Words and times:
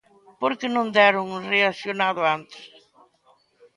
¿Por 0.41 0.53
que 0.59 0.67
non 0.75 0.93
deron 0.97 1.27
reaccionado 1.53 2.21
antes? 2.35 2.63